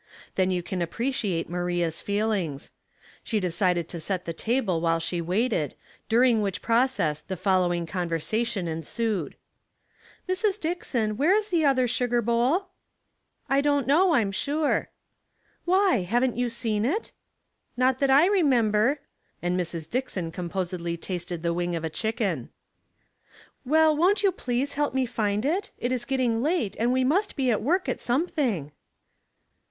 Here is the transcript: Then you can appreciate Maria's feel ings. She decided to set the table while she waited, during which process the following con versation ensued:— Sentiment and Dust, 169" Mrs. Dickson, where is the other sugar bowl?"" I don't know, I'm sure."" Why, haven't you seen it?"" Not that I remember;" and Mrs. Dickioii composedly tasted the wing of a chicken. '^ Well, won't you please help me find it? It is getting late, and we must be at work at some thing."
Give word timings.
Then 0.33 0.49
you 0.49 0.63
can 0.63 0.81
appreciate 0.81 1.47
Maria's 1.47 2.01
feel 2.01 2.31
ings. 2.31 2.71
She 3.23 3.39
decided 3.39 3.87
to 3.89 3.99
set 3.99 4.25
the 4.25 4.33
table 4.33 4.81
while 4.81 4.97
she 4.99 5.21
waited, 5.21 5.75
during 6.09 6.41
which 6.41 6.63
process 6.63 7.21
the 7.21 7.37
following 7.37 7.85
con 7.85 8.09
versation 8.09 8.65
ensued:— 8.67 9.35
Sentiment 10.25 10.25
and 10.25 10.27
Dust, 10.27 10.33
169" 10.95 11.07
Mrs. 11.07 11.09
Dickson, 11.11 11.17
where 11.17 11.35
is 11.35 11.49
the 11.49 11.63
other 11.65 11.87
sugar 11.87 12.19
bowl?"" 12.19 12.69
I 13.47 13.61
don't 13.61 13.85
know, 13.85 14.15
I'm 14.15 14.31
sure."" 14.31 14.89
Why, 15.65 15.97
haven't 16.01 16.35
you 16.35 16.49
seen 16.49 16.83
it?"" 16.83 17.11
Not 17.77 17.99
that 17.99 18.09
I 18.09 18.25
remember;" 18.25 19.01
and 19.43 19.55
Mrs. 19.55 19.87
Dickioii 19.87 20.33
composedly 20.33 20.97
tasted 20.97 21.43
the 21.43 21.53
wing 21.53 21.75
of 21.75 21.83
a 21.83 21.91
chicken. 21.91 22.45
'^ 22.45 22.49
Well, 23.69 23.95
won't 23.95 24.23
you 24.23 24.31
please 24.31 24.73
help 24.73 24.95
me 24.95 25.05
find 25.05 25.45
it? 25.45 25.69
It 25.77 25.91
is 25.91 26.05
getting 26.05 26.41
late, 26.41 26.75
and 26.79 26.91
we 26.91 27.03
must 27.03 27.35
be 27.35 27.51
at 27.51 27.61
work 27.61 27.87
at 27.87 28.01
some 28.01 28.25
thing." 28.27 28.71